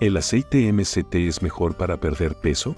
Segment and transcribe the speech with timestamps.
[0.00, 2.74] ¿El aceite MCT es mejor para perder peso?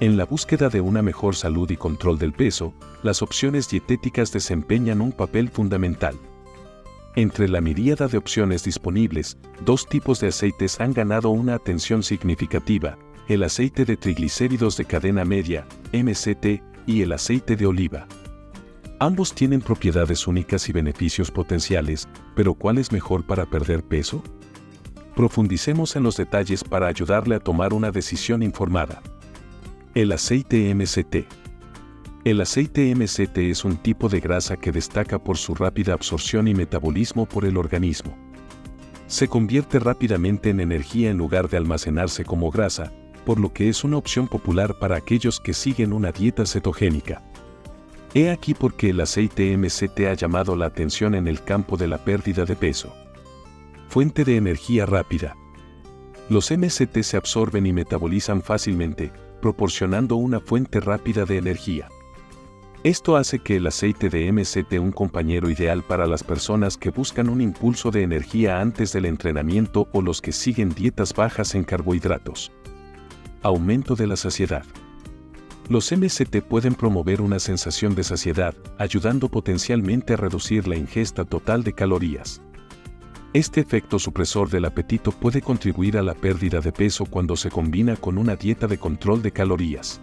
[0.00, 5.00] En la búsqueda de una mejor salud y control del peso, las opciones dietéticas desempeñan
[5.00, 6.16] un papel fundamental.
[7.14, 12.98] Entre la miríada de opciones disponibles, dos tipos de aceites han ganado una atención significativa,
[13.28, 18.06] el aceite de triglicéridos de cadena media, MCT, y el aceite de oliva.
[18.98, 24.22] Ambos tienen propiedades únicas y beneficios potenciales, pero ¿cuál es mejor para perder peso?
[25.16, 29.00] Profundicemos en los detalles para ayudarle a tomar una decisión informada.
[29.94, 31.26] El aceite MCT.
[32.26, 36.54] El aceite MCT es un tipo de grasa que destaca por su rápida absorción y
[36.54, 38.14] metabolismo por el organismo.
[39.06, 42.92] Se convierte rápidamente en energía en lugar de almacenarse como grasa,
[43.24, 47.24] por lo que es una opción popular para aquellos que siguen una dieta cetogénica.
[48.12, 51.88] He aquí por qué el aceite MCT ha llamado la atención en el campo de
[51.88, 52.92] la pérdida de peso.
[53.88, 55.36] Fuente de energía rápida.
[56.28, 61.88] Los MCT se absorben y metabolizan fácilmente, proporcionando una fuente rápida de energía.
[62.82, 67.28] Esto hace que el aceite de MCT un compañero ideal para las personas que buscan
[67.28, 72.52] un impulso de energía antes del entrenamiento o los que siguen dietas bajas en carbohidratos.
[73.42, 74.64] Aumento de la saciedad.
[75.68, 81.64] Los MCT pueden promover una sensación de saciedad, ayudando potencialmente a reducir la ingesta total
[81.64, 82.40] de calorías.
[83.36, 87.94] Este efecto supresor del apetito puede contribuir a la pérdida de peso cuando se combina
[87.94, 90.00] con una dieta de control de calorías.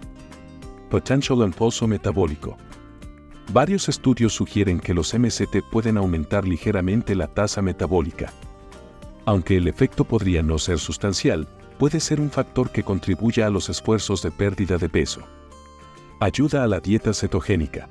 [0.91, 2.57] Potential impulso metabólico.
[3.51, 8.31] Varios estudios sugieren que los MCT pueden aumentar ligeramente la tasa metabólica.
[9.25, 11.47] Aunque el efecto podría no ser sustancial,
[11.79, 15.23] puede ser un factor que contribuya a los esfuerzos de pérdida de peso.
[16.19, 17.89] Ayuda a la dieta cetogénica.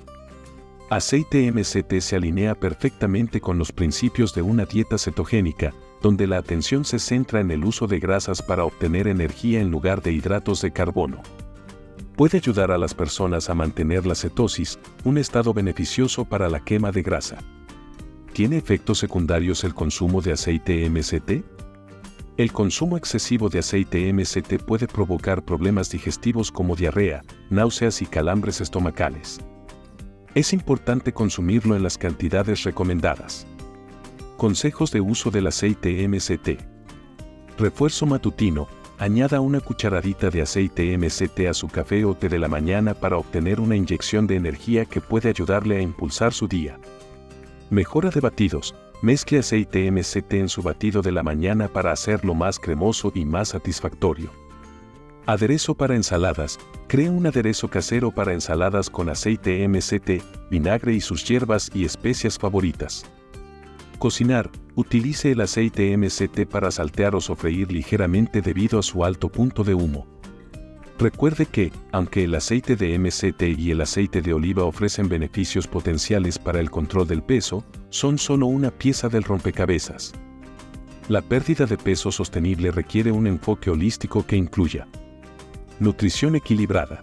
[0.93, 6.85] Aceite MCT se alinea perfectamente con los principios de una dieta cetogénica, donde la atención
[6.85, 10.71] se centra en el uso de grasas para obtener energía en lugar de hidratos de
[10.71, 11.23] carbono.
[12.15, 16.93] Puede ayudar a las personas a mantener la cetosis, un estado beneficioso para la quema
[16.93, 17.39] de grasa.
[18.35, 21.43] ¿Tiene efectos secundarios el consumo de aceite MCT?
[22.37, 28.61] El consumo excesivo de aceite MCT puede provocar problemas digestivos como diarrea, náuseas y calambres
[28.61, 29.41] estomacales.
[30.35, 33.47] Es importante consumirlo en las cantidades recomendadas.
[34.39, 36.59] Consejos de uso del aceite MCT.
[37.59, 38.67] Refuerzo matutino.
[38.99, 43.19] Añada una cucharadita de aceite MCT a su café o té de la mañana para
[43.19, 46.79] obtener una inyección de energía que puede ayudarle a impulsar su día.
[47.69, 48.75] Mejora de batidos.
[49.03, 53.49] Mezcle aceite MCT en su batido de la mañana para hacerlo más cremoso y más
[53.49, 54.31] satisfactorio.
[55.25, 56.59] Aderezo para ensaladas.
[56.89, 62.39] Crea un aderezo casero para ensaladas con aceite MCT, vinagre y sus hierbas y especias
[62.39, 63.05] favoritas.
[64.01, 64.51] Cocinar.
[64.75, 69.75] Utilice el aceite MCT para saltear o sofreír ligeramente debido a su alto punto de
[69.75, 70.09] humo.
[70.99, 76.39] Recuerde que, aunque el aceite de MCT y el aceite de oliva ofrecen beneficios potenciales
[76.39, 80.15] para el control del peso, son solo una pieza del rompecabezas.
[81.09, 84.89] La pérdida de peso sostenible requiere un enfoque holístico que incluya
[85.81, 87.01] Nutrición equilibrada.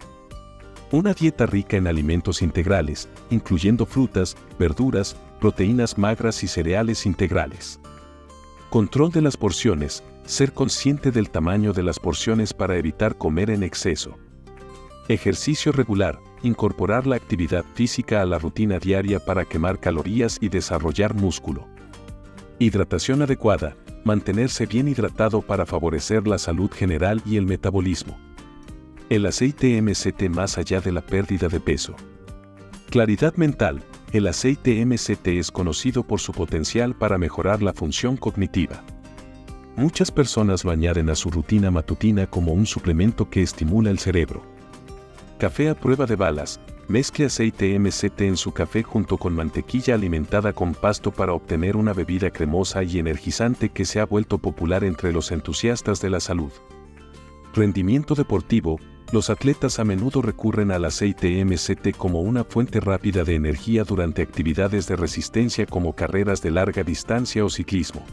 [0.91, 7.79] Una dieta rica en alimentos integrales, incluyendo frutas, verduras, proteínas magras y cereales integrales.
[8.69, 13.63] Control de las porciones, ser consciente del tamaño de las porciones para evitar comer en
[13.63, 14.17] exceso.
[15.07, 21.15] Ejercicio regular, incorporar la actividad física a la rutina diaria para quemar calorías y desarrollar
[21.15, 21.67] músculo.
[22.59, 23.75] Hidratación adecuada,
[24.05, 28.17] mantenerse bien hidratado para favorecer la salud general y el metabolismo.
[29.09, 31.95] El aceite MCT más allá de la pérdida de peso.
[32.91, 33.81] Claridad mental.
[34.13, 38.83] El aceite MCT es conocido por su potencial para mejorar la función cognitiva.
[39.75, 44.43] Muchas personas lo añaden a su rutina matutina como un suplemento que estimula el cerebro.
[45.39, 46.59] Café a prueba de balas.
[46.87, 51.93] Mezcle aceite MCT en su café junto con mantequilla alimentada con pasto para obtener una
[51.93, 56.51] bebida cremosa y energizante que se ha vuelto popular entre los entusiastas de la salud.
[57.55, 58.79] Rendimiento deportivo,
[59.11, 64.21] los atletas a menudo recurren al aceite MCT como una fuente rápida de energía durante
[64.21, 68.05] actividades de resistencia como carreras de larga distancia o ciclismo.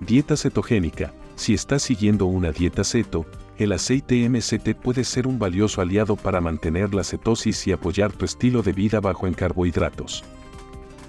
[0.00, 1.12] Dieta cetogénica.
[1.34, 3.26] Si estás siguiendo una dieta ceto,
[3.58, 8.24] el aceite MCT puede ser un valioso aliado para mantener la cetosis y apoyar tu
[8.24, 10.24] estilo de vida bajo en carbohidratos.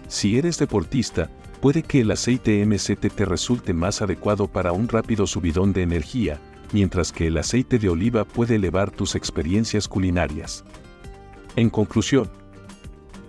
[0.07, 1.29] Si eres deportista,
[1.61, 6.39] puede que el aceite MCT te resulte más adecuado para un rápido subidón de energía,
[6.75, 10.65] mientras que el aceite de oliva puede elevar tus experiencias culinarias.
[11.55, 12.29] En conclusión,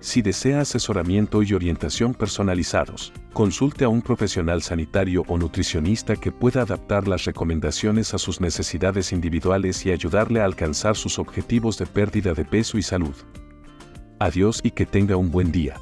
[0.00, 6.62] Si desea asesoramiento y orientación personalizados, consulte a un profesional sanitario o nutricionista que pueda
[6.62, 12.34] adaptar las recomendaciones a sus necesidades individuales y ayudarle a alcanzar sus objetivos de pérdida
[12.34, 13.16] de peso y salud.
[14.20, 15.74] Adiós y que tenga un buen día.